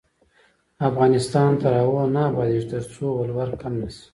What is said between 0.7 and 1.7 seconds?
افغانستان